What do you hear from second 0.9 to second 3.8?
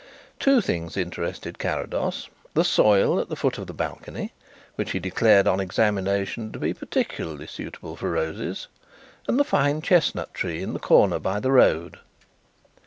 interested Carrados: the soil at the foot of the